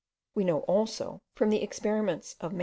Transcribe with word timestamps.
We 0.33 0.45
know 0.45 0.61
also, 0.61 1.21
from 1.35 1.51
the 1.51 1.61
experiments 1.61 2.35
of 2.39 2.53
MM. 2.53 2.59